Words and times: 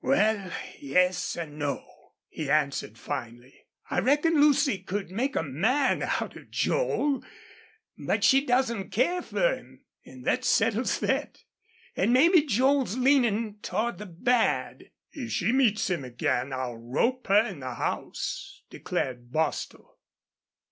"Wal, 0.03 0.49
Yes 0.79 1.37
an' 1.37 1.59
no," 1.59 1.85
he 2.27 2.49
answered, 2.49 2.97
finally. 2.97 3.53
"I 3.91 3.99
reckon 3.99 4.41
Lucy 4.41 4.79
could 4.79 5.11
make 5.11 5.35
a 5.35 5.43
man 5.43 6.01
out 6.01 6.35
of 6.35 6.49
Joel. 6.49 7.23
But 8.03 8.23
she 8.23 8.43
doesn't 8.43 8.89
care 8.89 9.21
fer 9.21 9.57
him, 9.57 9.85
an' 10.03 10.23
thet 10.23 10.43
settles 10.43 10.97
thet.... 10.97 11.43
An' 11.95 12.11
maybe 12.13 12.41
Joel's 12.41 12.97
leanin' 12.97 13.59
toward 13.61 13.99
the 13.99 14.07
bad." 14.07 14.89
"If 15.11 15.31
she 15.33 15.51
meets 15.51 15.87
him 15.87 16.03
again 16.03 16.51
I'll 16.51 16.77
rope 16.77 17.27
her 17.27 17.45
in 17.45 17.59
the 17.59 17.75
house," 17.75 18.63
declared 18.71 19.31
Bostil. 19.31 19.99